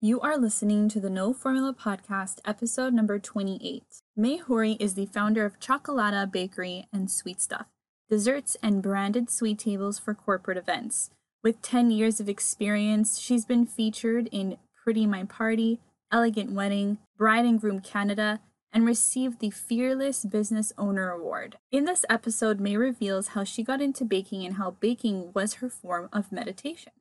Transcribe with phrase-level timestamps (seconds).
[0.00, 3.82] You are listening to the No Formula Podcast, episode number 28.
[4.16, 7.66] May Hori is the founder of Chocolata Bakery and Sweet Stuff,
[8.08, 11.10] desserts and branded sweet tables for corporate events.
[11.42, 15.80] With 10 years of experience, she's been featured in Pretty My Party,
[16.12, 18.38] Elegant Wedding, Bride and Groom Canada,
[18.72, 21.56] and received the Fearless Business Owner Award.
[21.72, 25.68] In this episode, May reveals how she got into baking and how baking was her
[25.68, 26.92] form of meditation.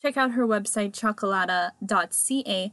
[0.00, 2.72] Check out her website, chocolata.ca,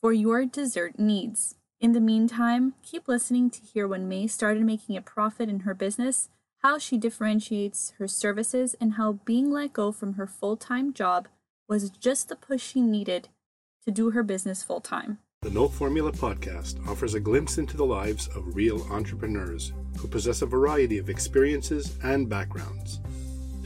[0.00, 1.54] for your dessert needs.
[1.80, 5.74] In the meantime, keep listening to hear when May started making a profit in her
[5.74, 6.28] business,
[6.62, 11.28] how she differentiates her services, and how being let go from her full time job
[11.68, 13.28] was just the push she needed
[13.84, 15.18] to do her business full time.
[15.42, 20.40] The No Formula podcast offers a glimpse into the lives of real entrepreneurs who possess
[20.40, 23.00] a variety of experiences and backgrounds.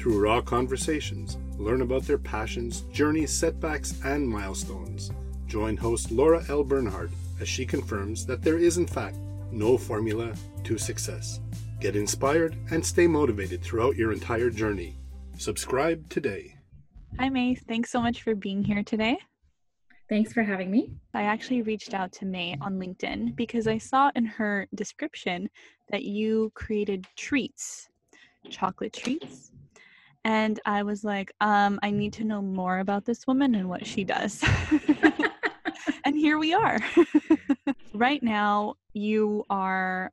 [0.06, 5.10] Through raw conversations, learn about their passions, journeys, setbacks, and milestones.
[5.48, 6.62] Join host Laura L.
[6.62, 7.10] Bernhard
[7.41, 9.16] as she confirms that there is, in fact,
[9.50, 11.41] no formula to success.
[11.80, 14.95] Get inspired and stay motivated throughout your entire journey.
[15.39, 16.55] Subscribe today.
[17.19, 17.56] Hi, May.
[17.56, 19.19] Thanks so much for being here today.
[20.08, 20.92] Thanks for having me.
[21.14, 25.50] I actually reached out to May on LinkedIn because I saw in her description
[25.91, 27.89] that you created treats,
[28.48, 29.50] chocolate treats,
[30.27, 33.86] and I was like, um, I need to know more about this woman and what
[33.86, 34.42] she does.
[36.05, 36.80] and here we are.
[37.94, 40.10] right now, you are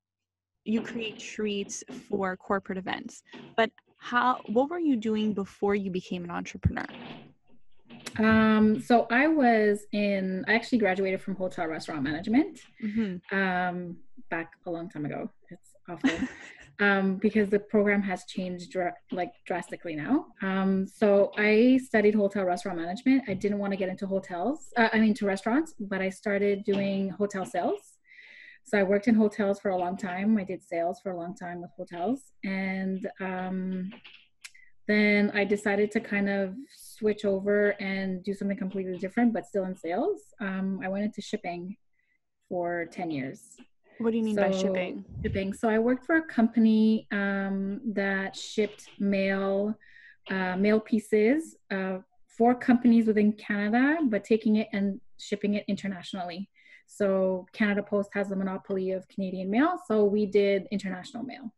[0.66, 3.24] you create treats for corporate events.
[3.58, 6.86] But how what were you doing before you became an entrepreneur?
[8.20, 13.36] Um, so I was in I actually graduated from hotel restaurant management mm-hmm.
[13.36, 13.98] um,
[14.30, 15.28] back a long time ago.
[15.50, 16.12] It's awful.
[16.80, 20.28] um, because the program has changed dr- like drastically now.
[20.42, 23.24] Um, so I studied hotel restaurant management.
[23.28, 26.64] I didn't want to get into hotels, uh, I mean to restaurants, but I started
[26.64, 27.80] doing hotel sales.
[28.66, 30.38] So I worked in hotels for a long time.
[30.38, 33.92] I did sales for a long time with hotels, and um,
[34.88, 39.66] then I decided to kind of switch over and do something completely different, but still
[39.66, 40.22] in sales.
[40.40, 41.76] Um, I went into shipping
[42.50, 43.58] for 10 years.
[44.00, 45.06] What do you mean so, by shipping?
[45.24, 45.54] Shipping.
[45.54, 49.76] So I worked for a company um, that shipped mail,
[50.30, 56.50] uh, mail pieces uh, for companies within Canada, but taking it and shipping it internationally.
[56.88, 61.52] So Canada Post has a monopoly of Canadian mail, so we did international mail.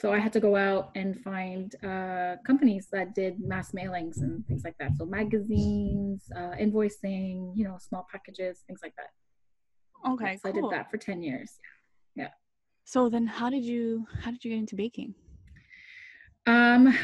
[0.00, 4.46] So I had to go out and find uh, companies that did mass mailings and
[4.46, 4.96] things like that.
[4.96, 9.10] So magazines, uh, invoicing, you know, small packages, things like that.
[10.06, 10.66] Okay, so cool.
[10.66, 11.52] I did that for 10 years.
[12.14, 12.28] Yeah.
[12.84, 15.14] So then how did you how did you get into baking?
[16.46, 16.96] Um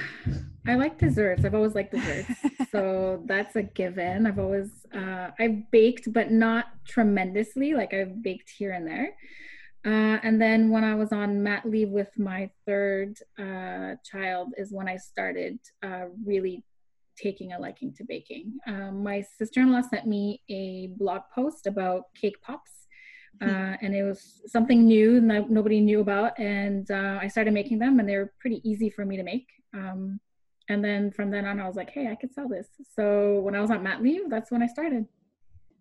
[0.66, 1.44] I like desserts.
[1.44, 2.30] I've always liked desserts.
[2.72, 4.26] so that's a given.
[4.26, 7.74] I've always uh I've baked but not tremendously.
[7.74, 9.14] Like I've baked here and there.
[9.86, 14.72] Uh, and then when I was on mat leave with my third uh, child is
[14.72, 16.64] when I started uh, really
[17.16, 18.58] taking a liking to baking.
[18.66, 22.75] Um, my sister-in-law sent me a blog post about cake pops.
[23.42, 26.38] Uh, and it was something new that nobody knew about.
[26.38, 29.46] And uh, I started making them, and they were pretty easy for me to make.
[29.74, 30.20] Um,
[30.68, 32.68] and then from then on, I was like, hey, I could sell this.
[32.94, 35.06] So when I was on mat leave, that's when I started.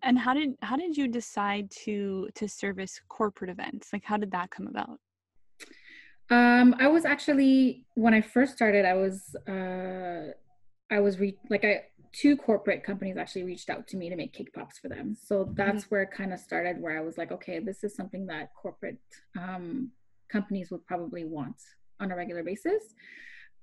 [0.04, 3.92] And how did how did you decide to to service corporate events?
[3.92, 5.00] Like, how did that come about?
[6.30, 10.34] Um, I was actually when I first started, I was uh,
[10.92, 11.84] I was re- like I
[12.16, 15.16] two corporate companies actually reached out to me to make cake pops for them.
[15.22, 15.96] So that's mm-hmm.
[15.96, 19.00] where it kind of started, where I was like, okay, this is something that corporate
[19.38, 19.92] um,
[20.32, 21.62] companies would probably want
[22.00, 22.84] on a regular basis.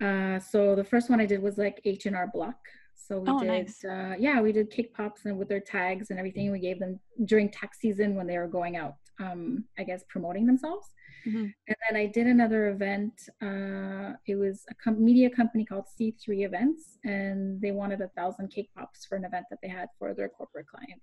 [0.02, 2.58] Uh, so the first one I did was like H and R Block.
[2.94, 3.84] So we oh, did, nice.
[3.84, 6.52] uh, yeah, we did cake pops and with their tags and everything.
[6.52, 10.46] We gave them during tax season when they were going out, um, I guess, promoting
[10.46, 10.86] themselves.
[11.26, 11.46] Mm-hmm.
[11.68, 13.12] And then I did another event.
[13.40, 18.48] Uh, it was a com- media company called C3 Events, and they wanted a thousand
[18.48, 21.02] cake pops for an event that they had for their corporate client.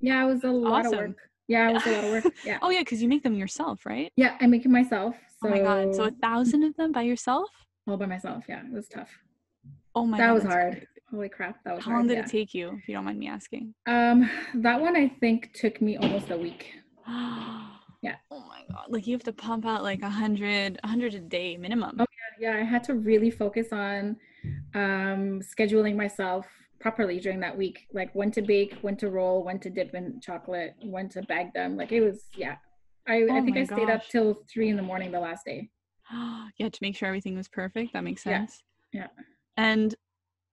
[0.00, 0.92] Yeah, it was a lot awesome.
[0.92, 1.18] of work.
[1.48, 2.34] Yeah, it was a lot of work.
[2.44, 2.58] Yeah.
[2.62, 4.12] oh yeah, because you make them yourself, right?
[4.16, 5.14] Yeah, I make it myself.
[5.42, 5.48] So...
[5.48, 5.94] Oh my god!
[5.94, 7.48] So a thousand of them by yourself?
[7.86, 8.44] All by myself.
[8.48, 9.10] Yeah, it was tough.
[9.94, 10.18] Oh my.
[10.18, 10.72] That god, was hard.
[10.72, 10.86] Crazy.
[11.10, 11.84] Holy crap, that was.
[11.84, 12.24] How hard, long did yeah.
[12.24, 13.74] it take you, if you don't mind me asking?
[13.86, 16.72] Um, that one I think took me almost a week.
[17.06, 18.16] Yeah.
[18.30, 18.86] Oh my god!
[18.88, 21.96] Like you have to pump out like a hundred, a hundred a day minimum.
[21.98, 22.06] Oh
[22.38, 22.60] yeah, yeah.
[22.60, 24.16] I had to really focus on
[24.74, 26.46] um, scheduling myself
[26.80, 27.86] properly during that week.
[27.92, 31.54] Like when to bake, when to roll, when to dip in chocolate, when to bag
[31.54, 31.76] them.
[31.76, 32.56] Like it was, yeah.
[33.06, 33.96] I, oh I think I stayed gosh.
[33.96, 35.70] up till three in the morning the last day.
[36.58, 37.94] yeah, to make sure everything was perfect.
[37.94, 38.62] That makes sense.
[38.92, 39.00] Yeah.
[39.00, 39.24] yeah.
[39.56, 39.94] And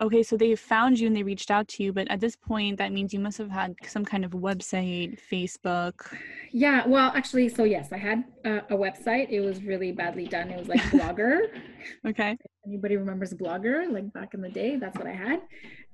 [0.02, 2.78] okay, so they found you and they reached out to you, but at this point,
[2.80, 5.94] that means you must have had some kind of website, Facebook.
[6.52, 9.28] Yeah, well, actually, so yes, I had a, a website.
[9.30, 10.50] It was really badly done.
[10.50, 11.42] It was like Blogger.
[12.08, 12.38] okay.
[12.66, 13.92] Anybody remembers Blogger?
[13.92, 15.42] Like back in the day, that's what I had,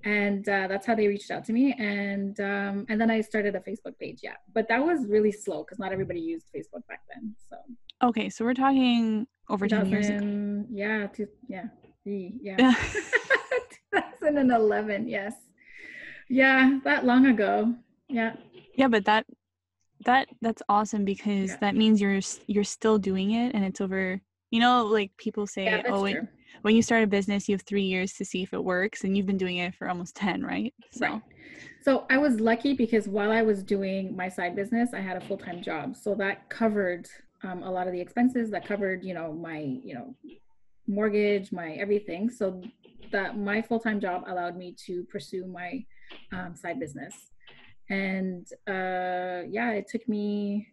[0.03, 1.73] and uh, that's how they reached out to me.
[1.77, 4.21] And um, and then I started a Facebook page.
[4.23, 7.35] Yeah, but that was really slow because not everybody used Facebook back then.
[7.49, 7.57] So.
[8.03, 10.65] Okay, so we're talking over 10 years ago.
[10.71, 11.63] Yeah, two, yeah,
[12.05, 12.75] yeah.
[14.19, 15.33] 2011, yes.
[16.29, 17.73] Yeah, that long ago.
[18.09, 18.35] Yeah.
[18.75, 19.25] Yeah, but that
[20.05, 21.57] that that's awesome because yeah.
[21.61, 25.65] that means you're you're still doing it and it's over you know like people say
[25.65, 26.27] yeah, oh when,
[26.61, 29.17] when you start a business you have three years to see if it works and
[29.17, 31.21] you've been doing it for almost 10 right so right.
[31.83, 35.21] so i was lucky because while i was doing my side business i had a
[35.21, 37.07] full-time job so that covered
[37.43, 40.15] um, a lot of the expenses that covered you know my you know
[40.87, 42.61] mortgage my everything so
[43.11, 45.85] that my full-time job allowed me to pursue my
[46.31, 47.13] um, side business.
[47.89, 50.67] And uh, yeah it took me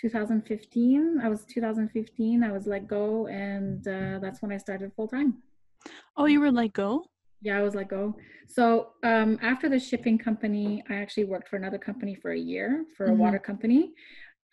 [0.00, 5.42] 2015 i was 2015 i was let go and uh, that's when i started full-time.
[6.16, 7.04] Oh you were let go?
[7.40, 8.14] Yeah i was let go.
[8.48, 12.84] So um, after the shipping company i actually worked for another company for a year
[12.96, 13.18] for a mm-hmm.
[13.18, 13.92] water company.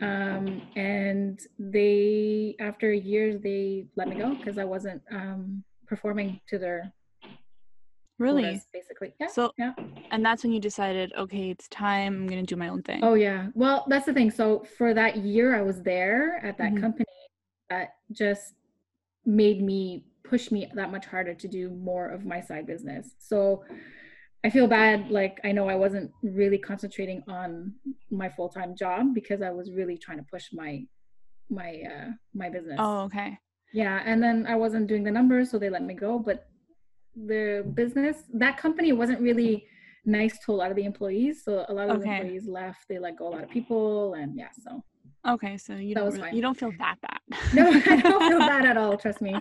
[0.01, 6.39] Um, and they after a year they let me go because i wasn't um, performing
[6.47, 6.91] to their
[8.19, 9.73] really quotas, basically yeah so yeah
[10.11, 13.15] and that's when you decided okay it's time i'm gonna do my own thing oh
[13.15, 16.83] yeah well that's the thing so for that year i was there at that mm-hmm.
[16.83, 17.05] company
[17.69, 18.53] that just
[19.25, 23.63] made me push me that much harder to do more of my side business so
[24.43, 25.09] I feel bad.
[25.09, 27.73] Like I know I wasn't really concentrating on
[28.11, 30.83] my full time job because I was really trying to push my
[31.49, 32.75] my uh my business.
[32.77, 33.37] Oh, okay.
[33.73, 36.19] Yeah, and then I wasn't doing the numbers, so they let me go.
[36.19, 36.47] But
[37.15, 39.65] the business, that company wasn't really
[40.05, 41.43] nice to a lot of the employees.
[41.43, 42.09] So a lot of okay.
[42.09, 42.87] the employees left.
[42.87, 44.83] They let go a lot of people, and yeah, so.
[45.25, 47.19] Okay, so you don't really, you don't feel that bad.
[47.53, 48.97] no, I don't feel bad at all.
[48.97, 49.33] Trust me.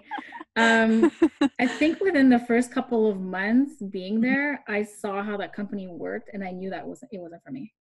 [0.54, 1.10] Um,
[1.58, 4.22] I think within the first couple of months being mm-hmm.
[4.22, 7.50] there, I saw how that company worked, and I knew that wasn't it wasn't for
[7.50, 7.72] me.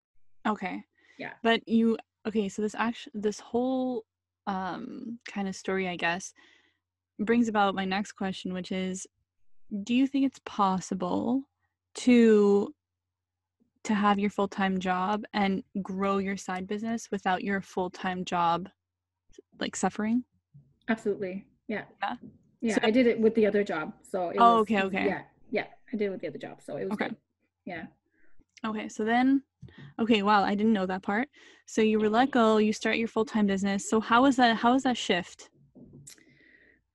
[0.47, 0.83] Okay.
[1.19, 1.33] Yeah.
[1.43, 2.49] But you okay?
[2.49, 4.03] So this actually this whole
[4.51, 6.33] um kind of story, I guess,
[7.19, 9.07] brings about my next question, which is,
[9.83, 11.43] do you think it's possible
[11.95, 12.73] to
[13.83, 18.69] to have your full-time job and grow your side business without your full-time job
[19.59, 20.23] like suffering?
[20.87, 21.47] Absolutely.
[21.67, 21.85] Yeah.
[22.03, 22.15] Yeah?
[22.61, 25.05] Yeah so, i did it with the other job so oh was, okay okay.
[25.07, 27.07] yeah yeah i did it with the other job so it was okay.
[27.07, 27.17] good.
[27.65, 27.85] yeah.
[28.63, 29.41] Okay so then
[29.99, 31.27] okay wow i didn't know that part.
[31.65, 33.89] So you were let go you start your full-time business.
[33.89, 35.49] So how was that how was that shift?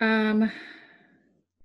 [0.00, 0.50] Um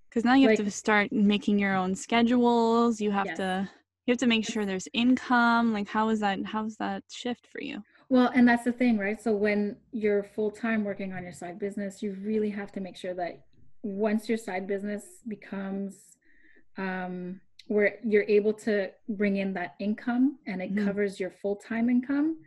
[0.09, 3.37] because now you have to start making your own schedules you have yes.
[3.37, 3.69] to
[4.05, 7.61] you have to make sure there's income like how is that how's that shift for
[7.61, 7.83] you?
[8.09, 9.21] Well and that's the thing right?
[9.21, 13.13] So when you're full-time working on your side business you really have to make sure
[13.15, 13.41] that
[13.83, 15.95] once your side business becomes
[16.77, 20.85] um, where you're able to bring in that income and it mm-hmm.
[20.85, 22.37] covers your full-time income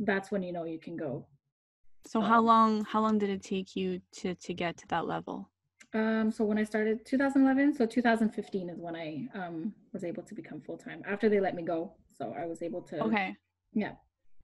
[0.00, 1.26] that's when you know you can go
[2.06, 5.50] so how long how long did it take you to to get to that level
[5.92, 10.34] um, so when I started 2011, so 2015 is when I um, was able to
[10.34, 11.92] become full time after they let me go.
[12.16, 13.02] So I was able to.
[13.06, 13.34] Okay.
[13.72, 13.94] Yeah.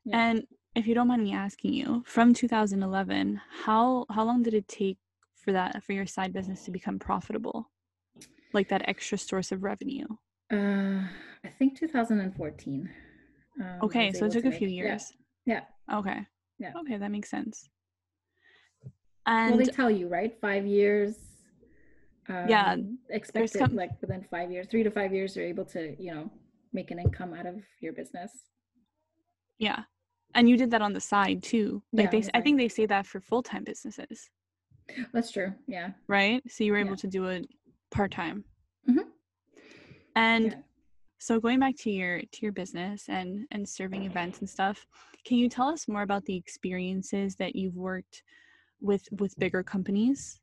[0.04, 0.28] yeah.
[0.28, 4.66] And if you don't mind me asking you, from 2011, how how long did it
[4.66, 4.98] take
[5.36, 7.70] for that for your side business to become profitable,
[8.52, 10.06] like that extra source of revenue?
[10.52, 11.02] Uh,
[11.44, 12.90] I think 2014.
[13.58, 15.12] Um, okay, so it took a few years.
[15.44, 15.60] Yeah.
[15.88, 15.98] yeah.
[15.98, 16.26] Okay.
[16.58, 16.72] Yeah.
[16.80, 17.68] Okay, that makes sense.
[19.26, 21.16] And well, they tell you right, five years
[22.28, 22.76] um, yeah
[23.10, 26.30] expected like within five years three to five years you're able to you know
[26.72, 28.30] make an income out of your business
[29.58, 29.82] yeah
[30.34, 32.68] and you did that on the side too like yeah, they the i think they
[32.68, 34.28] say that for full-time businesses
[35.12, 36.96] that's true yeah right so you were able yeah.
[36.96, 37.46] to do it
[37.90, 38.40] part-time mm-hmm.
[40.16, 40.58] And yeah.
[41.18, 44.84] so going back to your to your business and and serving events and stuff
[45.24, 48.22] can you tell us more about the experiences that you've worked
[48.80, 50.40] with with bigger companies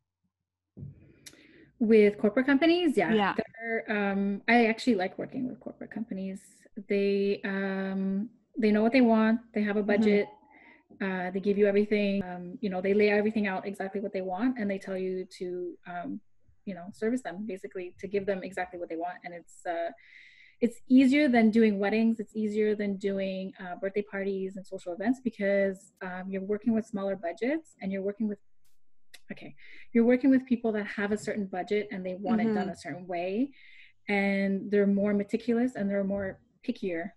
[1.79, 3.33] with corporate companies yeah, yeah.
[3.89, 6.39] Um, i actually like working with corporate companies
[6.87, 9.87] they um, they know what they want they have a mm-hmm.
[9.87, 10.27] budget
[11.01, 11.27] mm-hmm.
[11.27, 14.21] uh, they give you everything um, you know they lay everything out exactly what they
[14.21, 16.19] want and they tell you to um,
[16.65, 19.17] you know service them basically to give them exactly what they want.
[19.23, 19.91] And it's uh,
[20.61, 22.19] it's easier than doing weddings.
[22.19, 26.85] It's easier than doing uh, birthday parties and social events because um, you're working with
[26.85, 28.39] smaller budgets and you're working with
[29.31, 29.55] okay
[29.93, 32.51] you're working with people that have a certain budget and they want Mhm.
[32.51, 33.51] it done a certain way.
[34.09, 37.11] And they're more meticulous and they're more pickier.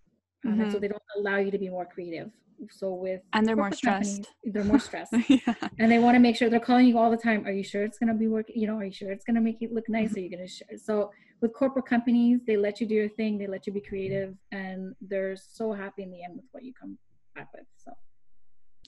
[0.44, 2.30] Um, and so they don't allow you to be more creative
[2.70, 4.28] so with And they're more stressed.
[4.44, 5.54] they're more stressed yeah.
[5.78, 7.82] and they want to make sure they're calling you all the time are you sure
[7.84, 9.72] it's going to be working you know are you sure it's going to make it
[9.72, 10.62] look nice are you going to sh-?
[10.82, 11.10] so
[11.40, 14.94] with corporate companies they let you do your thing they let you be creative and
[15.00, 16.96] they're so happy in the end with what you come
[17.34, 17.92] back with so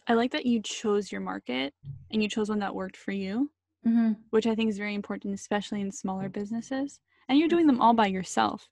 [0.06, 1.75] I like that you chose your market
[2.10, 3.50] and you chose one that worked for you,
[3.87, 4.16] Mhm.
[4.30, 6.98] which I think is very important, especially in smaller businesses.
[7.28, 8.70] And you're doing them all by yourself.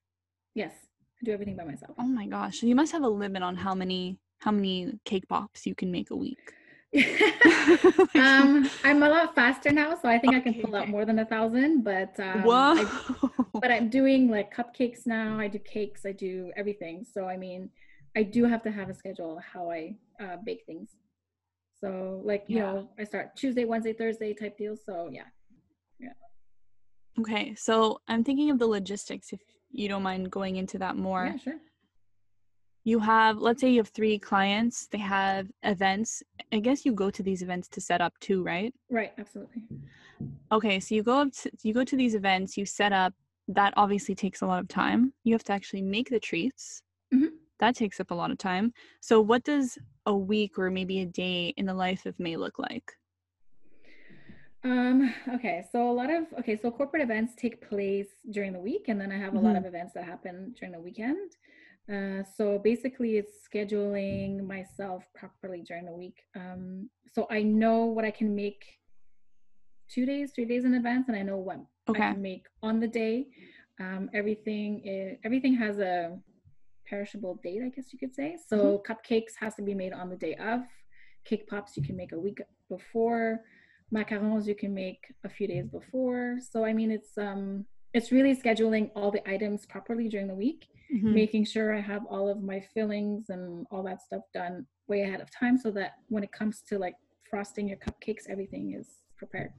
[0.55, 0.73] yes
[1.21, 2.62] i do everything by myself Oh my gosh.
[2.62, 6.11] You must have a limit on how many how many cake pops you can make
[6.11, 6.52] a week.
[8.19, 11.05] um i'm a lot faster now so i think i can Okay, pull out more
[11.05, 12.75] than a thousand but um, Whoa.
[12.78, 12.90] I-
[13.61, 17.69] but i'm doing like cupcakes now i do cakes i do everything so i mean
[18.16, 20.97] i do have to have a schedule how i uh, bake things
[21.78, 22.73] so like you Yeah.
[22.73, 25.28] know i start tuesday wednesday thursday type deals so yeah,
[25.99, 26.12] yeah
[27.21, 27.55] okay.
[27.55, 29.40] So I'm thinking of the logistics if
[29.71, 31.26] you don't mind going into that more.
[31.26, 31.59] yeah sure
[32.87, 36.23] you have let's say you have three clients they have events.
[36.52, 38.73] I guess you go to these events to set up too right?
[38.88, 39.62] Right absolutely.
[40.52, 43.12] Okay so you go up to, you go to these events you set up
[43.49, 45.12] that obviously takes a lot of time.
[45.25, 46.83] You have to actually make the treats.
[47.12, 47.31] Mhm.
[47.59, 48.73] that takes up a lot of time.
[49.00, 52.59] So what does a week or maybe a day in the life of may look
[52.59, 52.93] like?
[54.62, 58.85] Um, okay, so a lot of okay, so corporate events take place during the week,
[58.88, 61.31] and then I have a lot of events that happen during the weekend.
[61.93, 66.19] Uh, so basically, it's scheduling myself properly during the week.
[66.35, 68.64] Um, so I know what I can make
[69.88, 72.88] two days, three days in advance, and I know what I can make on the
[72.88, 73.28] day.
[73.81, 76.19] Um, everything is, everything has a
[76.87, 78.37] perishable date, I guess you could say.
[78.49, 80.61] So cupcakes has to be made on the day of.
[81.25, 83.40] Cake pops you can make a week before.
[83.95, 86.38] Macarons you can make a few days before.
[86.50, 87.64] So I mean, it's um,
[87.95, 91.12] it's really scheduling all the items properly during the week, Mhm.
[91.12, 95.21] making sure I have all of my fillings and all that stuff done way ahead
[95.21, 96.95] of time, so that when it comes to like
[97.28, 99.52] frosting your cupcakes, everything is prepared.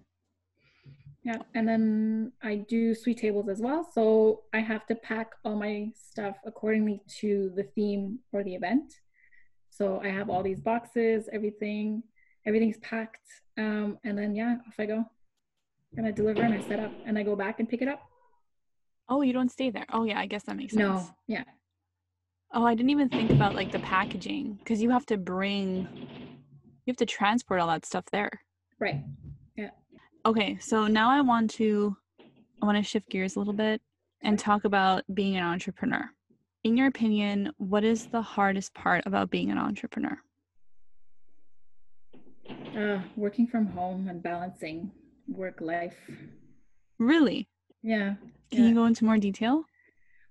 [1.23, 3.83] Yeah, and then I do sweet tables as well.
[3.91, 9.01] So I have to pack all my stuff accordingly to the theme or the event.
[9.69, 12.03] So I have all these boxes, everything,
[12.45, 13.27] everything's packed.
[13.57, 15.03] Um, and then yeah, off I go.
[15.97, 18.06] And I deliver and I set up and I go back and pick it up.
[19.09, 21.43] Oh you don't stay there oh yeah i guess that makes sense No, yeah.
[22.53, 25.87] oh i didn't even think about like the packaging because you have to bring
[26.85, 28.31] you have to transport all that stuff there
[28.79, 29.03] Right.
[29.55, 29.71] Yeah.
[30.25, 31.97] Okay, so now I want to
[32.61, 33.81] I want to shift gears a little bit
[34.21, 36.09] and talk about being an entrepreneur.
[36.63, 40.19] In your opinion, what is the hardest part about being an entrepreneur?
[42.77, 44.91] Uh, working from home and balancing
[45.27, 45.95] work life.
[46.99, 47.47] Really?
[47.83, 48.15] Yeah.
[48.51, 48.69] Can Yeah.
[48.69, 49.65] you go into more detail?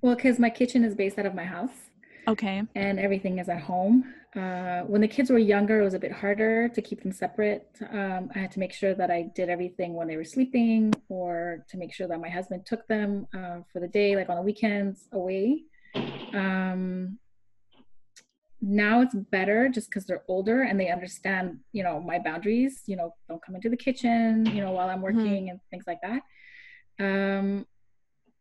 [0.03, 1.91] Well, because my kitchen is based out of my house.
[2.29, 2.61] Okay.
[2.75, 4.13] and everything is at home.
[4.35, 7.69] Uh, when the kids were younger, it was a bit harder to keep them separate.
[7.93, 11.65] Um, I had to make sure that I did everything when they were sleeping, or
[11.69, 14.43] to make sure that my husband took them uh, for the day, like on the
[14.43, 15.63] weekends, away.
[16.35, 17.21] Um,
[18.61, 22.83] now it's better just because they're older and they understand, you know, my boundaries.
[22.87, 26.01] You know, don't come into the kitchen, you know, while I'm working and things like
[26.03, 26.23] that.
[26.99, 27.67] Um,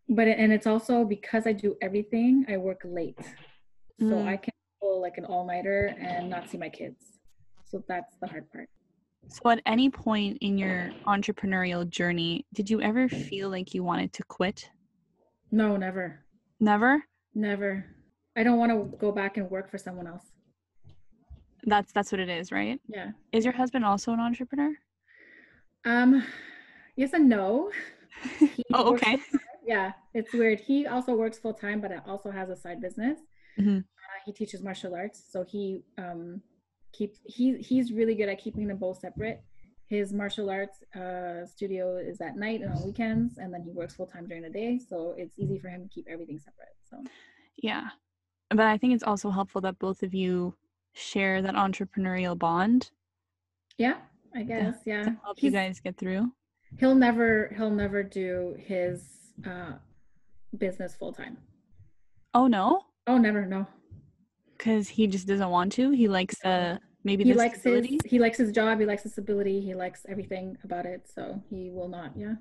[0.08, 3.20] but and it's also because I do everything, I work late
[4.00, 4.28] so Mm.
[4.28, 7.20] I can pull like an all nighter and not see my kids.
[7.64, 8.70] So that's the hard part.
[9.30, 14.12] So at any point in your entrepreneurial journey, did you ever feel like you wanted
[14.14, 14.70] to quit?
[15.52, 16.26] No, never,
[16.60, 17.04] Never?
[17.34, 17.86] never.
[18.36, 20.26] I don't want to go back and work for someone else.
[21.64, 22.80] That's that's what it is, right?
[22.88, 23.12] Yeah.
[23.32, 24.74] Is your husband also an entrepreneur?
[25.86, 26.24] Um.
[26.98, 27.72] Yes and no.
[28.74, 29.18] Oh, okay.
[29.66, 30.60] Yeah, it's weird.
[30.60, 33.20] He also works full time, but also has a side business.
[33.58, 33.80] Mhm.
[33.80, 36.42] Uh, he teaches martial arts, so he um
[36.92, 39.44] keeps he he's really good at keeping them both separate.
[39.88, 43.96] His martial arts uh, studio is at night and on weekends, and then he works
[43.96, 44.80] full time during the day.
[44.80, 46.76] So it's easy for him to keep everything separate.
[46.90, 47.04] So
[47.58, 47.90] Yeah.
[48.50, 50.56] But I think it's also helpful that both of you
[50.94, 52.92] share that entrepreneurial bond
[53.78, 53.98] yeah,
[54.34, 55.10] I guess yeah.
[55.24, 56.32] help you guys get through.
[56.80, 59.04] He'll never he'll never do his
[59.46, 59.74] uh,
[60.58, 61.38] business full time.
[62.34, 63.66] Oh no, Oh, never no.
[64.58, 65.92] because he just doesn't want to.
[65.92, 67.94] He likes uh maybe he the likes stability.
[68.04, 71.40] his he likes his job he likes his ability he likes everything about it so
[71.50, 72.34] he will not yeah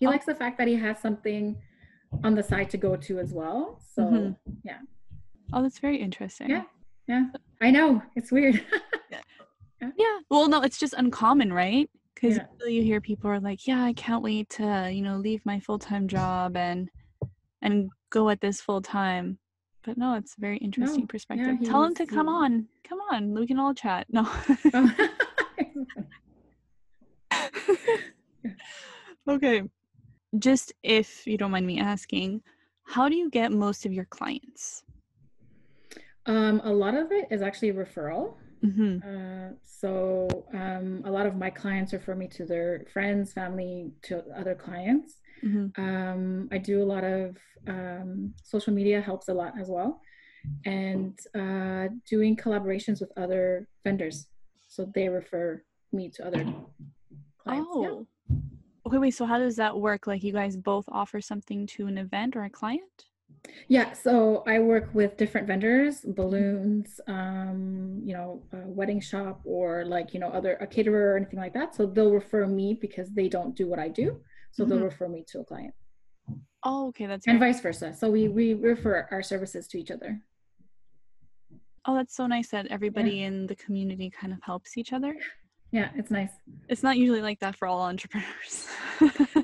[0.00, 0.10] he Oh.
[0.10, 1.56] likes the fact that he has something
[2.24, 4.36] on the side to go to as well so Mhm.
[5.52, 6.50] Oh, that's very interesting.
[6.50, 6.64] yeah
[7.06, 7.24] yeah
[7.60, 8.56] i know it's weird
[9.12, 9.20] yeah.
[9.96, 10.18] Yeah.
[10.28, 11.88] Well, no, it's just uncommon, right?
[12.20, 12.68] Because Yeah.
[12.68, 15.78] you hear people are like, "Yeah, I can't wait to, you know, leave my full
[15.78, 16.90] time job and
[17.62, 19.38] and go at this full time."
[19.82, 21.58] But no, it's a very interesting perspective.
[21.64, 22.68] Tell him to come on.
[22.84, 24.06] Come on, we can all chat.
[24.10, 24.28] No.
[24.74, 24.94] Oh.
[29.28, 29.62] okay.
[30.38, 32.42] Just if you don't mind me asking,
[32.82, 34.84] how do you get most of your clients?
[36.26, 38.34] um, a lot of it is actually referral.
[38.62, 43.92] Hmm Uh, so um, a lot of my clients refer me to their friends, family,
[44.02, 45.20] to other clients.
[45.40, 47.36] hmm Um, I do a lot of
[47.66, 50.00] um, social media helps a lot as well,
[50.66, 54.26] and uh, doing collaborations with other vendors,
[54.68, 55.62] so they refer
[55.92, 56.44] me to other
[57.42, 57.70] clients.
[57.80, 57.88] yeah.
[57.90, 58.06] Oh.
[58.86, 59.10] Okay, wait.
[59.14, 60.06] So how does that work?
[60.06, 63.06] Like, you guys both offer something to an event or a client?
[63.68, 69.84] Yeah, so I work with different vendors, balloons, um, you know, a wedding shop or
[69.84, 71.74] like, you know, other a caterer or anything like that.
[71.74, 74.20] So they'll refer me because they don't do what I do.
[74.52, 74.84] So they'll Mhm.
[74.84, 75.74] refer me to a client
[76.64, 77.06] Oh, okay.
[77.06, 77.94] That's and vice versa.
[77.94, 80.20] So we we refer our services to each other.
[81.86, 85.16] oh, that's so nice that everybody in the community kind of helps each other.
[85.72, 86.32] Yeah, it's nice.
[86.68, 88.68] It's not usually like that for all entrepreneurs.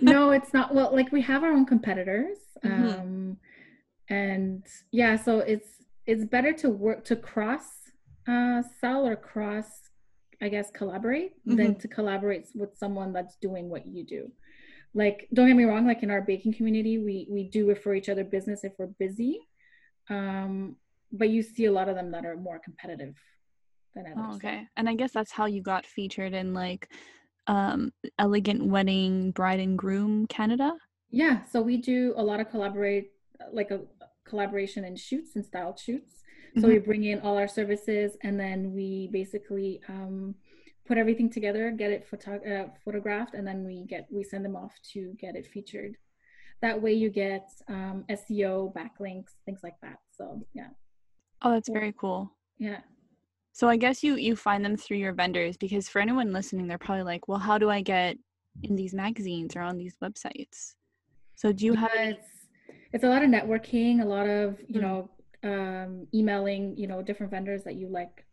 [0.02, 0.74] no, it's not.
[0.74, 2.36] Well, like we have our own competitors.
[2.64, 3.00] Mhm.
[3.00, 3.38] Um,
[4.08, 5.68] and yeah, so it's
[6.06, 7.64] it's better to work to cross
[8.28, 9.66] uh, sell or cross,
[10.42, 14.30] I guess, collaborate than to collaborate with someone that's doing what you do.
[14.94, 15.86] Like, don't get me wrong.
[15.86, 19.40] Like in our baking community, we we do refer each other business if we're busy.
[20.08, 20.76] Um,
[21.12, 23.14] but you see a lot of them that are more competitive
[23.94, 24.16] than others.
[24.18, 24.66] Oh, okay.
[24.76, 26.90] And I guess that's how you got featured in like
[27.46, 30.72] um Elegant Wedding Bride and Groom Canada.
[31.10, 33.12] Yeah, so we do a lot of collaborate,
[33.52, 33.80] like a
[34.26, 36.22] collaboration and shoots and styled shoots.
[36.60, 40.34] So we bring in all our services, and then we basically um,
[40.86, 44.56] put everything together, get it photo- uh, photographed, and then we get we send them
[44.56, 45.96] off to get it featured.
[46.62, 49.98] That way, you get um, SEO backlinks, things like that.
[50.12, 50.68] So yeah,
[51.42, 52.32] Oh, that's very cool.
[52.58, 52.80] yeah.
[53.52, 56.78] So I guess you you find them through your vendors because for anyone listening, they're
[56.78, 58.16] probably like, well, how do I get
[58.62, 60.74] in these magazines or on these websites?
[61.34, 62.18] So do you have any?
[62.96, 64.86] It's a lot of networking, a lot of you Mm.
[64.86, 64.98] know
[65.52, 68.24] um, emailing, you know, different vendors that you like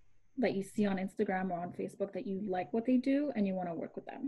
[0.43, 3.45] that you see on Instagram or on Facebook that you like what they do and
[3.47, 4.23] you want to work with them.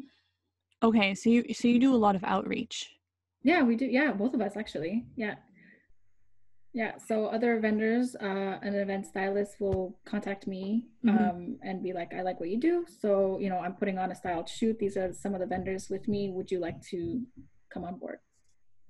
[0.83, 2.77] Okay, so you so you do a lot of outreach.
[3.51, 3.85] Yeah, we do.
[3.99, 4.95] Yeah, both of us actually.
[5.15, 5.35] Yeah.
[6.81, 6.97] Yeah.
[7.07, 10.63] So other vendors, uh, an event stylist will contact me
[11.05, 11.17] Mhm.
[11.29, 12.85] um, and be like, I like what you do.
[13.03, 14.77] So, you know, I'm putting on a styled shoot.
[14.77, 16.21] These are some of the vendors with me.
[16.35, 16.99] Would you like to
[17.73, 18.19] come on board?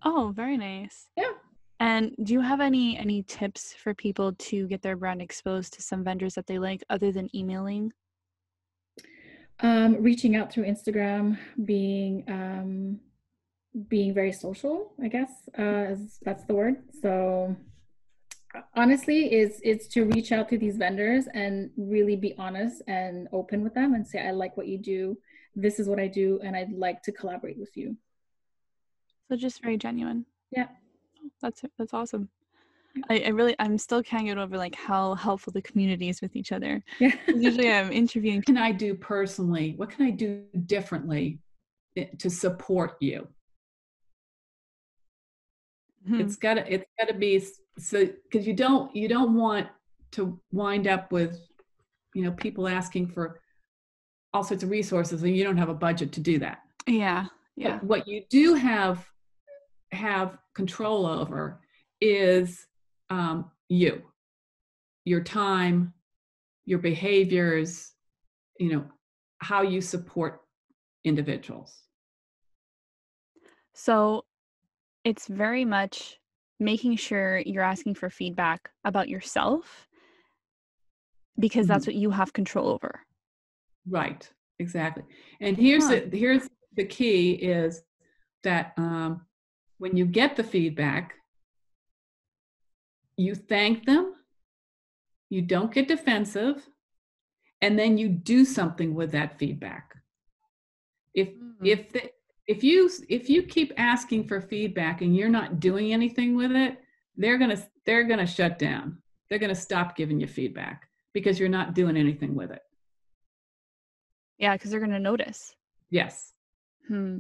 [0.06, 1.10] Oh, very nice.
[1.18, 1.34] Yeah.
[1.80, 5.82] And do you have any any tips for people to get their brand exposed to
[5.82, 7.92] some vendors that they like other than emailing?
[9.60, 13.00] Um, reaching out through Instagram, being um,
[13.90, 16.76] being very social, I guess, uh, is, that's the word.
[17.02, 17.56] So
[18.76, 23.64] honestly, is it's to reach out to these vendors and really be honest and open
[23.64, 25.18] with them and say, I like what you do.
[25.56, 27.98] This is what I do, and I'd like to collaborate with you.
[29.30, 30.26] So just very genuine.
[30.52, 30.68] Yeah.
[31.42, 32.30] That's that's awesome.
[33.10, 36.36] I, I really I'm still can't get over like how helpful the community is with
[36.36, 36.84] each other.
[37.00, 37.14] Yeah.
[37.28, 39.74] Usually I'm interviewing What can I do personally?
[39.76, 41.40] What can I do differently
[42.20, 43.28] to support you?
[46.08, 46.22] Mhm.
[46.22, 47.44] It's gotta it's gotta be
[47.78, 49.68] so because you don't you don't want
[50.12, 51.40] to wind up with
[52.14, 53.42] you know people asking for
[54.34, 56.60] all sorts of resources and you don't have a budget to do that.
[56.88, 57.78] yeah, yeah.
[57.78, 59.10] But what you do have
[59.96, 61.62] have control over
[62.02, 62.68] is
[63.10, 64.02] um, you,
[65.06, 65.94] your time,
[66.66, 67.94] your behaviors,
[68.60, 68.86] you know,
[69.40, 70.42] how you support
[71.04, 71.84] individuals.
[73.74, 74.26] So
[75.04, 76.20] it's very much
[76.60, 79.88] making sure you're asking for feedback about yourself
[81.38, 83.02] because that's what you have control over.
[83.88, 84.28] Right,
[84.60, 85.04] exactly.
[85.42, 87.84] And here's the here's the key is
[88.44, 89.26] that um,
[89.78, 91.16] when you get the feedback,
[93.18, 94.14] you thank them,
[95.30, 96.68] you don't get defensive,
[97.62, 99.94] and then you do something with that feedback.
[101.14, 101.56] If Mm.
[101.66, 102.12] if the,
[102.48, 106.78] if you if you keep asking for feedback and you're not doing anything with it,
[107.16, 109.02] they're gonna they're gonna shut down.
[109.30, 112.62] They're gonna stop giving you feedback because you're not doing anything with it.
[114.38, 115.56] Yeah, because they're going to notice.
[115.90, 116.34] Yes.
[116.90, 117.20] Hmm.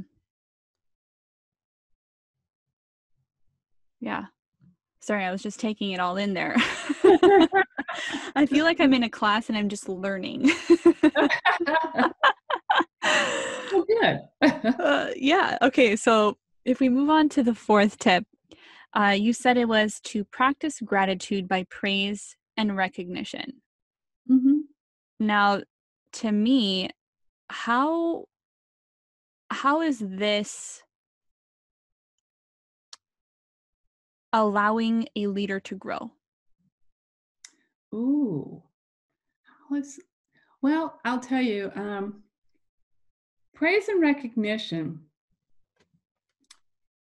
[4.06, 4.26] Yeah.
[5.02, 6.56] Sorry, I was just taking it all in there.
[8.36, 10.52] I feel like I'm in a class and I'm just learning.
[11.04, 11.30] Well,
[13.88, 14.20] good.
[15.15, 15.58] yeah.
[15.63, 15.96] Okay.
[15.96, 18.26] So if we move on to the fourth tip,
[18.94, 23.62] uh, you said it was to practice gratitude by praise and recognition.
[24.30, 24.60] Mm-hmm.
[25.20, 25.62] Now,
[26.13, 26.89] to me,
[27.50, 28.26] how
[29.50, 30.84] how is this
[34.36, 36.12] allowing a leader to grow?
[37.93, 38.62] Ooh,
[39.76, 40.00] is
[40.62, 42.24] well, I'll tell you, um,
[43.54, 45.00] praise and recognition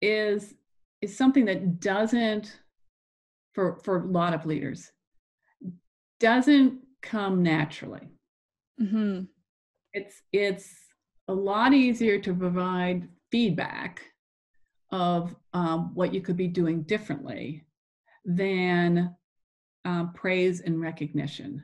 [0.01, 0.55] is
[1.01, 2.59] is something that doesn't
[3.53, 4.91] for for a lot of leaders
[6.19, 8.07] doesn't come naturally.
[8.81, 9.23] Mm-hmm.
[9.93, 10.73] It's it's
[11.27, 14.01] a lot easier to provide feedback
[14.91, 17.65] of um, what you could be doing differently
[18.25, 19.15] than
[19.85, 21.63] um, praise and recognition.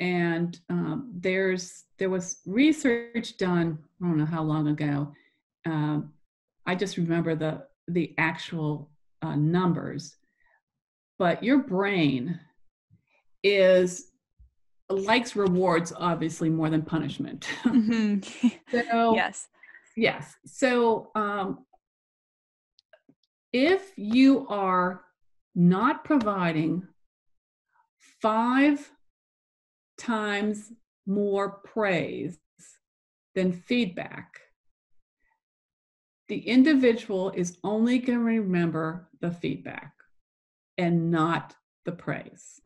[0.00, 5.12] And um, there's there was research done I don't know how long ago.
[5.66, 6.12] Um,
[6.66, 8.90] I just remember the the actual
[9.22, 10.16] uh, numbers,
[11.18, 12.40] but your brain
[13.42, 14.10] is
[14.90, 17.48] likes rewards obviously more than punishment.
[17.64, 18.48] Mm-hmm.
[18.90, 19.48] so yes.
[19.96, 20.34] yes.
[20.46, 21.64] So um,
[23.54, 25.04] if you are
[25.54, 26.82] not providing
[28.20, 28.90] five
[29.96, 30.72] times
[31.06, 32.36] more praise
[33.36, 34.40] than feedback,
[36.26, 39.92] the individual is only going to remember the feedback
[40.76, 42.60] and not the praise.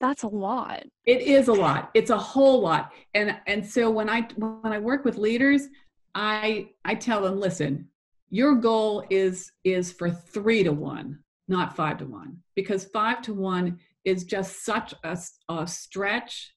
[0.00, 0.84] That's a lot.
[1.06, 1.90] It is a lot.
[1.94, 2.92] It's a whole lot.
[3.14, 5.62] And and so when I when I work with leaders,
[6.14, 7.88] I I tell them, listen,
[8.30, 13.34] your goal is is for 3 to 1, not 5 to 1 because 5 to
[13.34, 16.54] 1 is just such a, a stretch.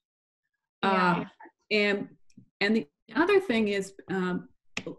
[0.83, 1.13] Yeah.
[1.13, 1.29] Um,
[1.69, 2.07] and
[2.59, 4.49] and the other thing is um,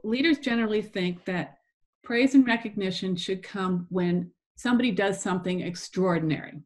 [0.04, 1.56] leaders generally think that
[2.04, 6.60] praise and recognition should come when somebody does something extraordinary.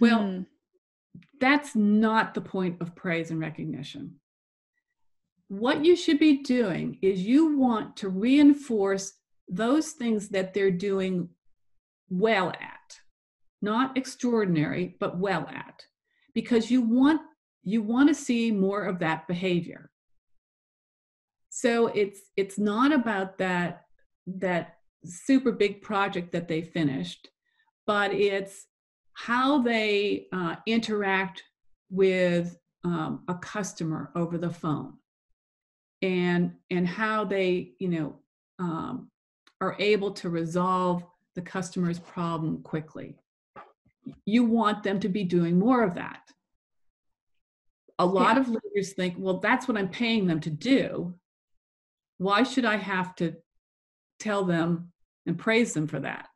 [0.00, 0.42] Well, Hmm.
[1.40, 4.20] that's not the point of praise and recognition.
[5.52, 9.12] What you should be doing is you want to reinforce
[9.46, 11.28] those things that they're doing
[12.08, 12.98] well at,
[13.60, 15.84] not extraordinary, but well at,
[16.32, 17.20] because you want
[17.64, 19.90] you want to see more of that behavior.
[21.50, 23.82] So it's it's not about that
[24.26, 27.28] that super big project that they finished,
[27.86, 28.68] but it's
[29.12, 31.42] how they uh, interact
[31.90, 34.94] with um, a customer over the phone
[36.02, 38.16] and and how they you know
[38.58, 39.08] um,
[39.60, 43.16] are able to resolve the customer's problem quickly.
[44.26, 46.20] You want them to be doing more of that.
[47.98, 48.40] A lot Yeah.
[48.40, 51.14] of leaders think well that's what i'm paying them to do.
[52.18, 53.36] Why should i have to
[54.18, 54.92] tell them
[55.26, 56.28] and praise them for that?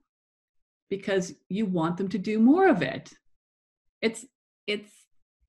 [0.89, 3.13] Because you want them to do more of it.
[4.01, 4.25] It's
[4.67, 4.93] it's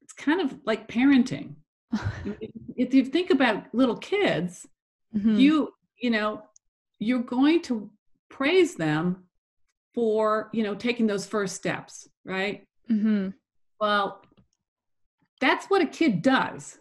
[0.01, 1.55] it's kind of like parenting
[2.77, 4.65] if you think about little kids
[5.15, 5.39] Mhm.
[5.39, 6.43] you you know
[6.99, 7.89] you're going to
[8.29, 9.23] praise them
[9.93, 13.33] for you know taking those first steps right Mhm.
[13.79, 14.21] well
[15.41, 16.77] that's what a kid does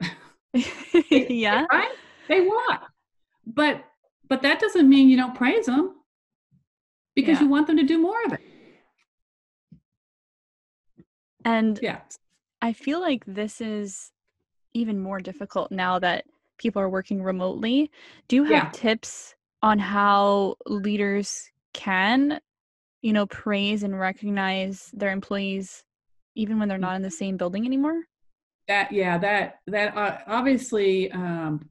[1.10, 1.64] yeah.
[1.72, 1.94] right
[2.28, 2.80] they want
[3.46, 3.84] but
[4.28, 5.94] but that doesn't mean you don't praise them
[7.14, 7.44] because Yeah.
[7.44, 8.40] you want them to do more of it
[11.44, 12.00] And yeah
[12.60, 14.10] I feel like this is
[14.74, 16.24] even more difficult now that
[16.58, 17.90] people are working remotely.
[18.28, 18.70] Do you have Yeah.
[18.72, 22.40] tips on how leaders can,
[23.02, 25.84] you know, praise and recognize their employees
[26.34, 28.02] even when they're not in the same building anymore?
[28.68, 31.70] that yeah that that uh, obviously um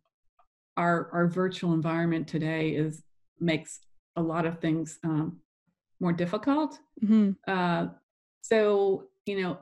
[0.78, 3.04] our our virtual environment today is
[3.40, 3.82] makes
[4.16, 5.38] a lot of things um
[6.00, 7.86] more difficult hmm uh
[8.42, 9.60] so you know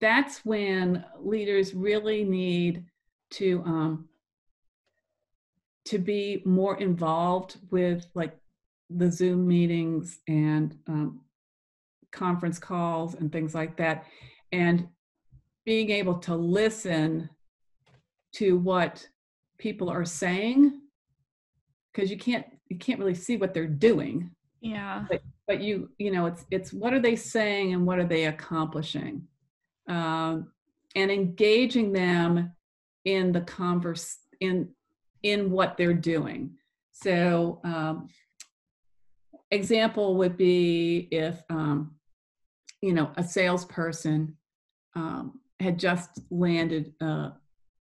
[0.00, 2.84] that's when leaders really need
[3.30, 4.08] to um
[5.84, 8.36] to be more involved with like
[8.90, 11.20] the zoom meetings and um,
[12.12, 14.04] conference calls and things like that
[14.52, 14.88] and
[15.64, 17.28] being able to listen
[18.32, 19.06] to what
[19.58, 20.80] people are saying
[21.92, 25.04] because you can't you can't really see what they're doing Yeah.
[25.46, 29.26] but you you know it's it's what are they saying and what are they accomplishing
[29.88, 30.52] um,
[30.94, 32.52] and engaging them
[33.04, 34.68] in the converse in
[35.22, 36.50] in what they're doing
[36.92, 38.08] so um,
[39.50, 41.94] example would be if um,
[42.82, 44.36] you know a salesperson
[44.94, 47.32] um, had just landed a,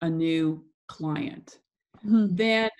[0.02, 1.58] a new client
[2.06, 2.36] Mhm.
[2.36, 2.70] then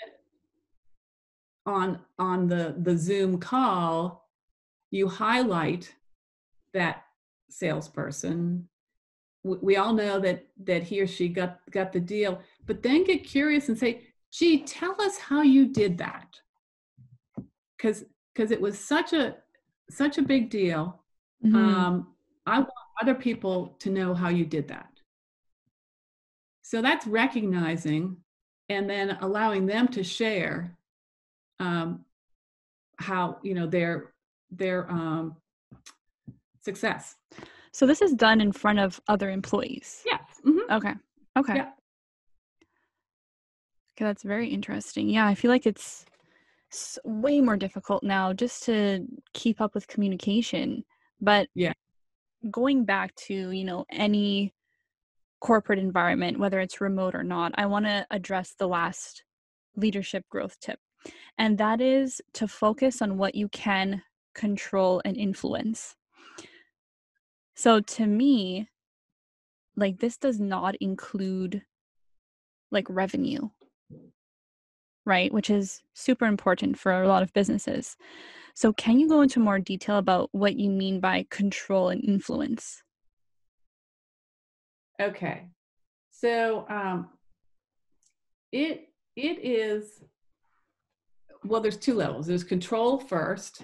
[1.67, 4.29] on on the the zoom call
[4.91, 5.95] you highlight
[6.75, 7.05] that
[7.49, 8.69] salesperson
[9.45, 13.23] we, all know that that he or she got got the deal but then get
[13.25, 14.03] curious and say
[14.33, 16.41] gee tell us how you did that
[17.77, 19.37] because because it was such a
[19.91, 21.05] such a big deal
[21.45, 21.55] Mhm.
[21.55, 22.15] um,
[22.47, 22.71] I want
[23.03, 24.89] other people to know how you did that.
[26.63, 28.17] So that's recognizing
[28.69, 30.77] and then allowing them to share
[31.61, 32.05] um,
[32.99, 34.15] how you know their
[34.51, 35.37] their um,
[36.63, 37.17] success.
[37.75, 40.03] So this is done in front of other employees.
[40.07, 40.23] Yes.
[40.47, 40.61] mhm.
[40.71, 40.95] Okay.
[41.37, 41.57] Okay.
[41.57, 41.71] Yeah.
[43.97, 45.09] Okay, that's very interesting.
[45.09, 46.05] Yeah, I feel like it's
[47.05, 50.85] way more difficult now just to keep up with communication.
[51.21, 51.73] But Yeah.
[52.51, 54.55] going back to, you know, any
[55.41, 59.25] corporate environment, whether it's remote or not, I want to address the last
[59.77, 60.79] leadership growth tip.
[61.39, 64.03] And that is to focus on what you can
[64.35, 65.97] control and influence.
[67.55, 68.69] So to me,
[69.77, 71.63] like this does not include
[72.71, 73.51] like revenue
[75.07, 77.97] right which is super important for a lot of businesses
[78.55, 82.83] so can you go into more detail about what you mean by control and influence
[85.01, 85.49] Okay.
[86.13, 87.09] So um,
[88.53, 90.03] it it is
[91.45, 91.61] well.
[91.61, 92.27] There's two levels.
[92.27, 93.63] There's control first,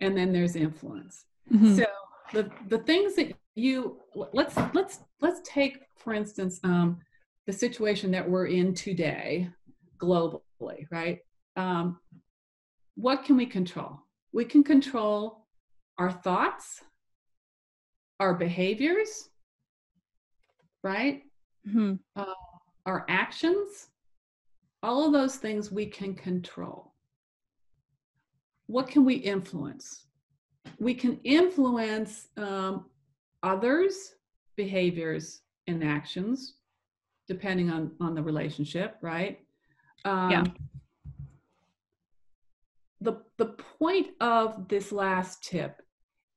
[0.00, 1.24] and then there's influence.
[1.52, 1.76] Mhm.
[1.76, 1.84] So
[2.32, 3.98] the the things that you
[4.32, 6.98] let's let's let's take for instance um,
[7.46, 9.48] the situation that we're in today
[9.98, 11.20] globally, right?
[11.56, 11.98] Um,
[12.96, 14.00] what can we control?
[14.32, 15.46] We can control
[15.98, 16.82] our thoughts,
[18.20, 19.28] our behaviors,
[20.82, 21.22] right?
[21.66, 21.98] Mhm.
[22.84, 23.88] Our actions.
[24.82, 26.94] All of those things we can control.
[28.66, 30.05] What can we influence?
[30.78, 32.86] We can influence um,
[33.42, 34.14] others'
[34.56, 36.54] behaviors and actions
[37.28, 39.40] depending on on the relationship right
[40.04, 40.44] um, Yeah.
[43.00, 43.46] the the
[43.78, 45.82] point of this last tip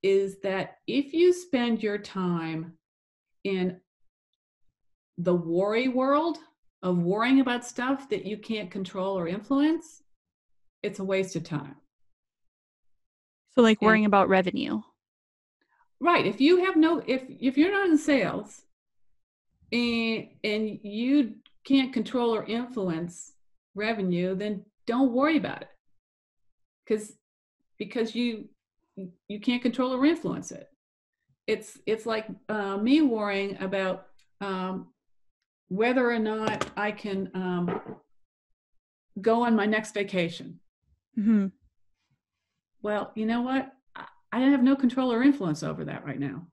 [0.04, 2.74] is that if you spend your time
[3.44, 3.80] in
[5.18, 6.38] the worry world
[6.82, 10.02] of worrying about stuff that you can't control or influence
[10.82, 11.76] it's a waste of time
[13.60, 14.82] so like And- worrying about revenue
[16.02, 16.26] Right.
[16.26, 18.62] If you have no, if if you're not in sales,
[19.74, 23.34] and and you can't control or influence
[23.76, 25.68] revenue, then don't worry about it,
[26.86, 27.18] because
[27.78, 28.48] because you
[29.28, 30.68] you can't control or influence it.
[31.48, 34.08] It's it's like uh, me worrying about
[34.40, 34.94] um,
[35.68, 37.82] whether or not I can um,
[39.20, 40.62] go on my next vacation.
[41.16, 41.48] hmm
[42.82, 43.72] Well, you know what?
[44.32, 46.48] I- have no control or influence over that right now.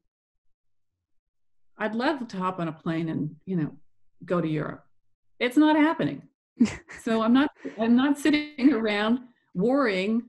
[1.79, 3.73] I'd love to hop on a plane and, you know,
[4.25, 4.85] go to Europe.
[5.39, 6.23] It's not happening.
[7.03, 9.21] so I'm not I'm not sitting around
[9.55, 10.23] worrying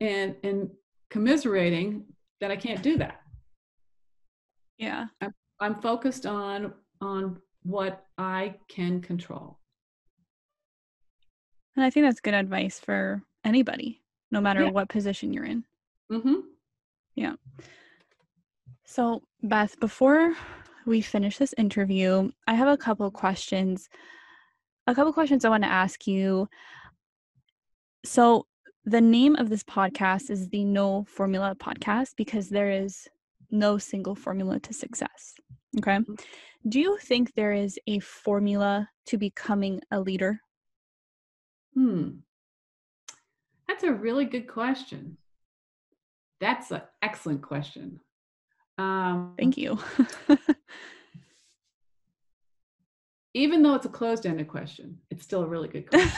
[0.00, 0.70] and and
[1.10, 2.06] commiserating
[2.40, 3.20] that I can't do that.
[4.78, 5.06] yeah
[5.60, 6.72] I'm focused on
[7.02, 9.58] on what I can control.
[11.76, 14.00] and i think that's good advice for anybody
[14.34, 14.70] no matter Yeah.
[14.76, 15.64] what position you're in
[16.10, 16.42] Mhm.
[17.14, 17.36] Yeah.
[18.84, 20.34] So, Beth, before
[20.84, 23.88] we finish this interview, I have a couple questions.
[24.86, 26.48] A couple questions I want to ask you.
[28.04, 28.46] So,
[28.84, 33.08] the name of this podcast is the No Formula Podcast because there is
[33.50, 35.34] no single formula to success.
[35.78, 36.00] Okay.
[36.68, 40.40] Do you think there is a formula to becoming a leader?
[41.74, 42.23] Hmm.
[43.68, 45.16] That's a really good question.
[46.40, 48.00] That's an excellent question.
[48.78, 49.78] Um, Thank you.
[53.34, 56.12] Even though it's a closed-ended question, it's still a really good question.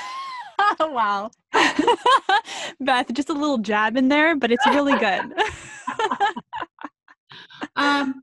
[0.81, 1.31] wow.
[2.81, 5.33] Beth, just a little jab in there, but it's really good.
[7.77, 8.23] um,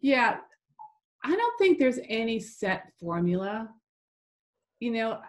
[0.00, 0.38] yeah,
[1.24, 3.68] I don't think there's any set formula.
[4.80, 5.20] You know,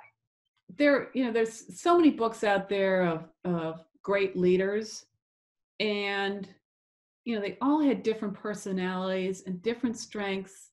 [0.77, 5.05] there, you know, there's so many books out there of of great leaders,
[5.79, 6.47] and
[7.25, 10.69] you know, they all had different personalities and different strengths.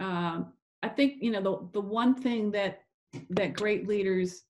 [0.00, 2.82] Um, I think you know the the one thing that
[3.30, 4.44] that great leaders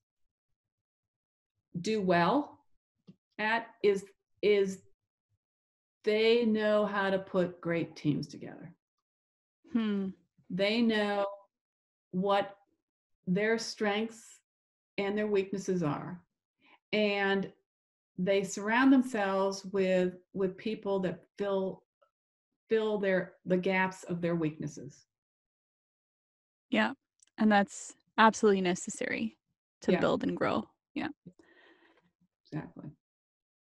[1.81, 2.59] do well
[3.39, 4.05] at is
[4.41, 4.81] is
[6.03, 8.73] they know how to put great teams together
[9.71, 10.07] hmm.
[10.49, 11.25] they know
[12.11, 12.57] what
[13.25, 14.39] their strengths
[14.97, 16.21] and their weaknesses are
[16.91, 17.51] and
[18.17, 21.83] they surround themselves with with people that fill
[22.69, 25.05] fill their the gaps of their weaknesses
[26.69, 26.93] Yeah.
[27.37, 29.37] And that's absolutely necessary
[29.81, 29.99] to Yeah.
[29.99, 30.69] build and grow.
[30.93, 31.09] Yeah.
[32.45, 32.91] Exactly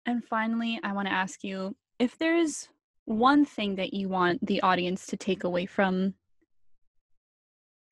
[0.05, 2.69] And finally, I want to ask you if there's
[3.05, 6.13] one thing that you want the audience to take away from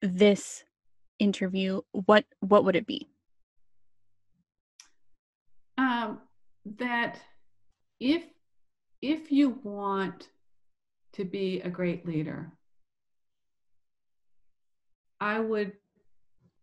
[0.02, 0.64] this
[1.20, 3.08] interview, what what would it be?
[5.78, 6.20] Um,
[6.78, 7.20] that
[8.00, 8.24] if
[9.02, 10.30] if you want
[11.14, 12.52] to be a great leader
[15.20, 15.74] i would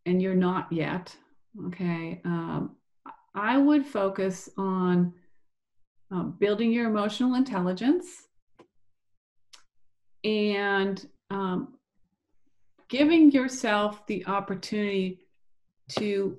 [0.06, 1.14] and you're not yet
[1.66, 2.76] okay um,
[3.34, 5.12] i would focus on
[6.10, 8.26] um, building your emotional intelligence
[10.24, 11.74] and um,
[12.88, 15.20] giving yourself the opportunity
[15.88, 16.36] to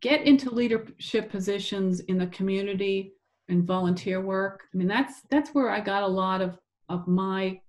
[0.00, 3.14] get into leadership positions in the community
[3.48, 4.64] and volunteer work.
[4.72, 6.58] I mean, that's that's where I got a lot of
[6.88, 7.60] of my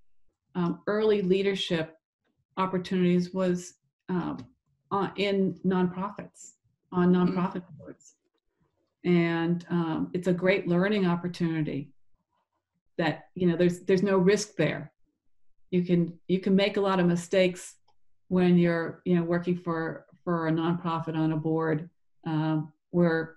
[0.56, 1.98] um, early leadership
[2.58, 3.76] opportunities was
[4.10, 4.46] um,
[5.16, 6.52] in nonprofits
[6.92, 8.16] on nonprofit boards,
[9.04, 11.90] and um, it's a great learning opportunity.
[12.98, 14.92] That you know, there's there's no risk there.
[15.72, 17.76] You can you can make a lot of mistakes
[18.28, 21.90] when you're you know working for for a nonprofit on a board
[22.26, 23.36] um, where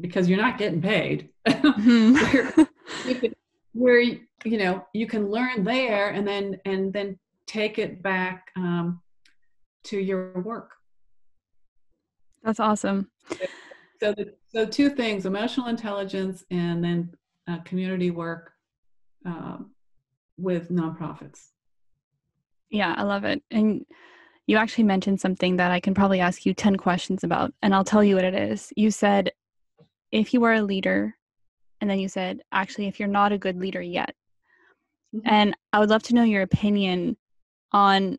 [0.00, 1.30] because you're not getting paid
[1.62, 2.52] where,
[3.06, 3.34] you can,
[3.72, 9.00] where you know you can learn there and then and then take it back um,
[9.82, 10.72] to your work
[12.42, 13.10] That's awesome.
[14.00, 17.10] so the, so two things emotional intelligence and then
[17.48, 18.52] uh, community work
[19.24, 19.70] um,
[20.36, 21.48] with nonprofits
[22.70, 23.42] Yeah, I love it.
[23.50, 23.84] And
[24.48, 27.84] you actually mentioned something that I can probably ask you 10 questions about, and I'll
[27.84, 28.72] tell you what it is.
[28.76, 29.30] You said,
[30.10, 31.14] if you are a leader,
[31.80, 34.14] and then you said, actually, if you're not a good leader yet.
[35.14, 35.20] Mhm.
[35.24, 37.16] And I would love to know your opinion
[37.72, 38.16] on,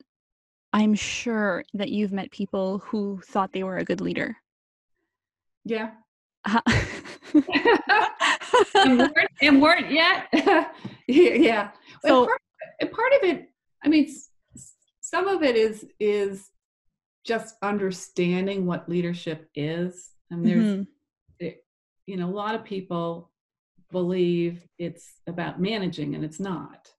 [0.71, 4.37] I'm sure that you've met people who thought they were a good leader.
[5.65, 5.91] yeah
[7.33, 7.43] and
[8.99, 10.27] weren't, and weren't yet.
[11.07, 11.71] yeah.
[12.05, 12.41] So- part,
[12.93, 13.49] part of it,
[13.83, 14.07] I mean,
[15.09, 16.51] some of it is is
[17.25, 20.11] just understanding what leadership is.
[20.31, 20.87] And there's, Mhm.
[21.39, 21.65] it,
[22.05, 23.31] you know, a lot of people
[23.91, 26.93] believe it's about managing, and it's not.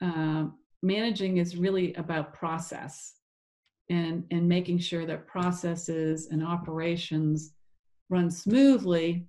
[0.00, 3.16] Um, managing is really about process
[3.90, 7.54] and and making sure that processes and operations
[8.08, 9.28] run smoothly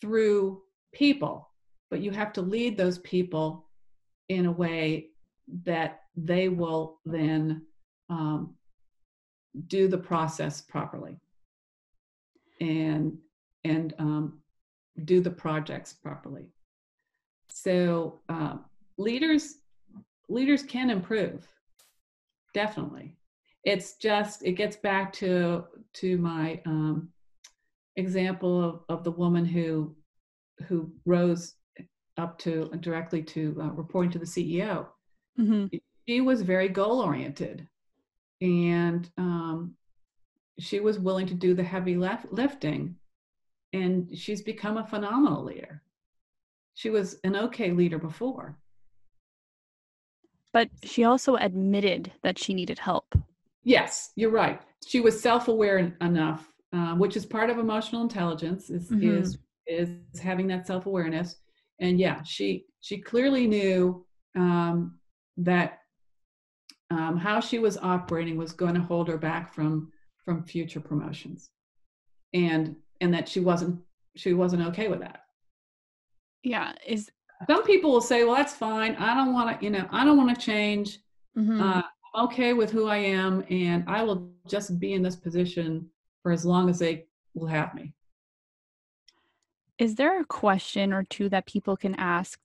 [0.00, 0.62] through
[0.92, 1.50] people
[1.90, 3.68] but you have to lead those people
[4.28, 5.10] in a way
[5.64, 7.62] that they will then
[8.08, 8.54] um,
[9.66, 11.18] do the process properly.
[12.60, 13.18] And
[13.64, 14.40] and um,
[15.04, 16.50] do the projects properly.
[17.48, 18.58] So uh,
[18.96, 19.56] leaders
[20.28, 21.46] leaders can improve.
[22.52, 23.16] Definitely.
[23.64, 27.08] It's just it gets back to to my um,
[27.96, 29.96] example of, of the woman who
[30.68, 31.54] who rose
[32.16, 34.86] up to directly to uh, reporting to the ceo
[35.38, 35.80] Mhm.
[36.06, 37.66] She was very goal oriented
[38.40, 39.74] and um,
[40.58, 42.96] she was willing to do the heavy lef- lifting
[43.72, 45.82] and she's become a phenomenal leader
[46.74, 48.58] she was an okay leader before
[50.52, 53.14] But she also admitted that she needed help.
[53.64, 54.60] Yes, you're right.
[54.86, 58.70] She was self-aware enough, uh, which is part of emotional intelligence.
[58.70, 59.02] Is Mhm.
[59.02, 61.28] is is having that self-awareness,
[61.80, 65.00] and yeah, she she clearly knew um,
[65.38, 65.80] that
[66.90, 69.92] um, how she was operating was going to hold her back from
[70.24, 71.50] from future promotions,
[72.32, 73.80] and and that she wasn't
[74.16, 75.22] she wasn't okay with that.
[76.42, 76.72] Yeah.
[76.86, 77.10] Is
[77.48, 78.94] Some people will say, "Well, that's fine.
[78.96, 80.98] I don't want to, you know, I don't want to change."
[81.36, 81.60] mhm.
[81.60, 81.82] uh,
[82.14, 85.90] I'm okay with who I am, and I will just be in this position
[86.22, 87.92] for as long as they will have me.
[89.78, 92.38] is there a question or two that people can ask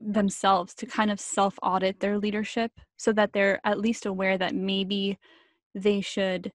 [0.00, 4.54] themselves to kind of self audit their leadership so that they're at least aware that
[4.54, 5.18] maybe
[5.74, 6.52] they should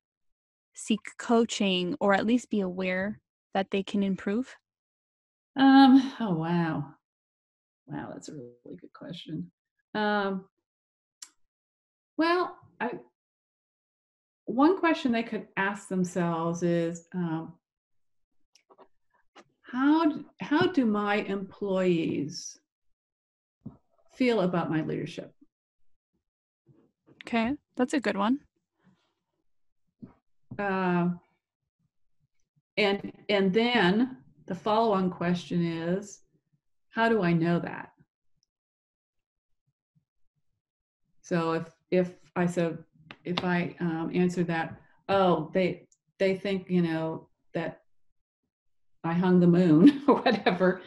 [0.73, 3.19] seek coaching or at least be aware
[3.53, 4.55] that they can improve?
[5.57, 6.85] Um, oh wow,
[7.87, 9.51] wow, that's a really good question.
[9.93, 10.45] Um,
[12.17, 12.91] well, I
[14.45, 17.53] one question they could ask themselves is, um,
[19.61, 22.60] how how do my employees
[24.21, 25.33] feel about my leadership?
[27.23, 28.37] Okay, that's a good one.
[30.59, 31.09] uh,
[32.77, 36.19] and and then the follow-on question is,
[36.91, 37.93] how do I know that?
[41.23, 42.77] So if if I said
[43.23, 45.87] if I um, answer that, oh, they
[46.19, 47.81] they think you know that
[49.03, 50.81] I hung the moon or whatever,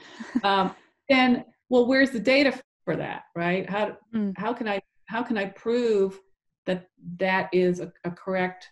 [0.45, 0.73] um,
[1.09, 2.53] then well, where's the data
[2.85, 3.69] for that, right?
[3.69, 4.33] How mm.
[4.37, 6.21] how can I how can I prove
[6.67, 8.69] that that is a, a correct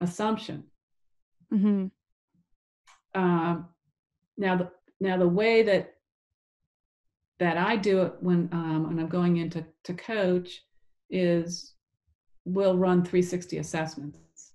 [0.00, 0.64] assumption?
[1.52, 1.86] Mm-hmm.
[3.20, 3.68] Um,
[4.36, 5.94] now the now the way that
[7.38, 10.62] that I do it when um, when I'm going into to coach
[11.10, 11.74] is
[12.44, 14.52] we'll run 360 assessments,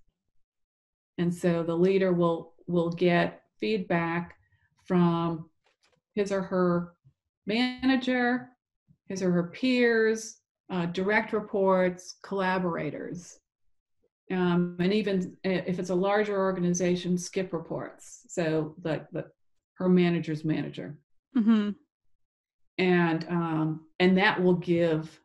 [1.18, 4.36] and so the leader will will get feedback
[4.86, 5.50] from
[6.14, 6.94] his or her
[7.46, 8.50] manager,
[9.14, 10.40] his or her peers,
[10.70, 13.40] uh, direct reports, collaborators,
[14.32, 18.22] um, and even if it's a larger organization, skip reports.
[18.30, 19.26] So the, the
[19.76, 20.98] her manager's manager,
[21.36, 21.72] mm-hmm.
[22.78, 25.20] and um, and that will give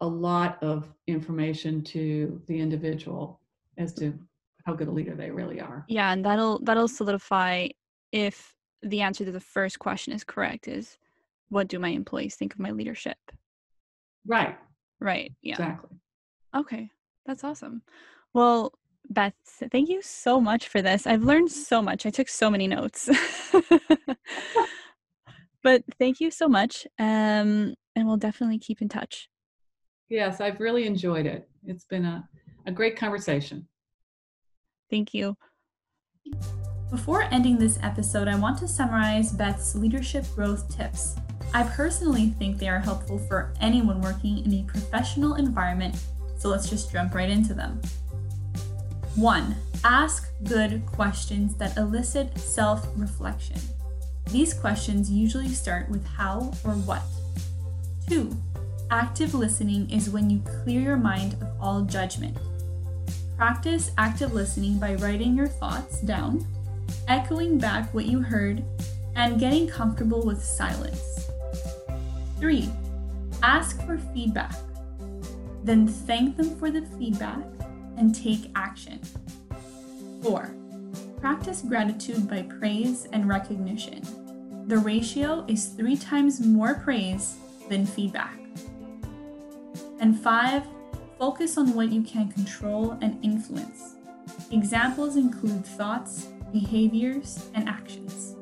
[0.00, 3.40] a lot of information to the individual
[3.76, 4.18] as to
[4.64, 5.84] how good a leader they really are.
[5.88, 7.68] Yeah, and that'll that'll solidify
[8.12, 10.98] if the answer to the first question is correct is
[11.48, 13.16] what do my employees think of my leadership?
[14.26, 14.56] Right.
[15.00, 15.32] Right.
[15.42, 15.54] Yeah.
[15.54, 15.96] Exactly.
[16.56, 16.90] Okay.
[17.26, 17.82] That's awesome.
[18.34, 18.72] Well,
[19.10, 19.34] Beth,
[19.70, 21.06] thank you so much for this.
[21.06, 22.04] I've learned so much.
[22.04, 23.08] I took so many notes.
[25.62, 26.86] but thank you so much.
[26.98, 29.28] Um, and we'll definitely keep in touch.
[30.08, 31.48] Yes, I've really enjoyed it.
[31.64, 32.28] It's been a,
[32.66, 33.66] a great conversation.
[34.90, 35.36] Thank you.
[36.90, 41.16] Before ending this episode, I want to summarize Beth's leadership growth tips.
[41.54, 45.96] I personally think they are helpful for anyone working in a professional environment,
[46.38, 47.80] so let's just jump right into them.
[49.16, 49.56] 1.
[49.84, 53.60] Ask good questions that elicit self reflection.
[54.30, 57.02] These questions usually start with how or what.
[58.08, 58.30] 2.
[58.90, 62.36] Active listening is when you clear your mind of all judgment.
[63.36, 66.46] Practice active listening by writing your thoughts down
[67.08, 68.62] echoing back what you heard,
[69.16, 71.17] and getting comfortable with silence.
[72.38, 72.68] 3.
[73.42, 74.54] Ask for feedback.
[75.64, 77.44] Then thank them for the feedback
[77.96, 79.00] and take action.
[80.22, 80.50] 4.
[81.20, 84.02] Practice gratitude by praise and recognition.
[84.68, 87.36] The ratio is three times more praise
[87.68, 88.38] than feedback.
[90.00, 90.62] And 5.
[91.18, 93.96] Focus on what you can control and influence.
[94.52, 98.36] Examples include thoughts, behaviors, and actions.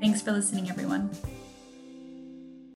[0.00, 1.10] Thanks for listening, everyone.